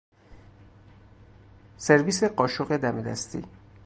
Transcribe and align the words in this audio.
سرویس 1.77 2.23
قاشق 2.23 2.77
دم 2.77 3.01
دستی 3.01 3.45